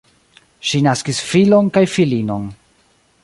[0.69, 2.49] Ŝi naskis filon kaj filinon.